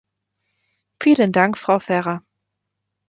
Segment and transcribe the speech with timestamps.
[0.99, 2.23] Vielen Dank, Frau Ferrer.